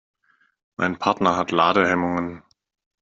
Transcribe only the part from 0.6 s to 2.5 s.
Mein Partner hat Ladehemmungen.